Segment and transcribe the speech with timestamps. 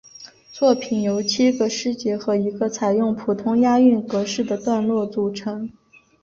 [0.51, 5.69] 作品由七个诗节和一个采用普通押韵格式的段落组成。